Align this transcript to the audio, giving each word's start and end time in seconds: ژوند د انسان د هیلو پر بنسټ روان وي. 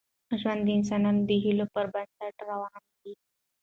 ژوند 0.41 0.61
د 0.65 0.69
انسان 0.77 1.03
د 1.27 1.29
هیلو 1.43 1.65
پر 1.73 1.85
بنسټ 1.93 2.35
روان 2.49 2.83
وي. 3.01 3.13